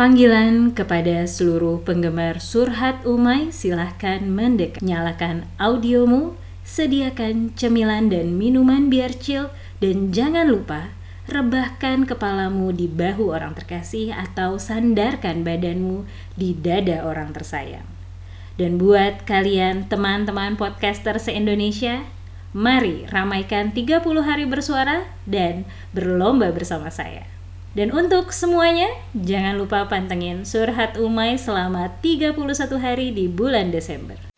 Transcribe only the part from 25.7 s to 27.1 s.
berlomba bersama